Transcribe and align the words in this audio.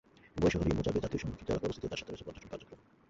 উভয় 0.37 0.51
শহরই 0.53 0.77
মোজাভে 0.77 1.03
জাতীয় 1.03 1.19
সংরক্ষিত 1.23 1.47
এলাকায় 1.51 1.67
অবস্থিত, 1.69 1.83
যার 1.91 1.99
সাথে 2.01 2.11
রয়েছে 2.11 2.25
পর্যটন 2.27 2.49
কার্যক্রম। 2.51 2.79